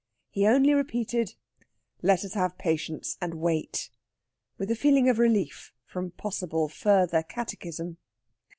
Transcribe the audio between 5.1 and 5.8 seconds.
relief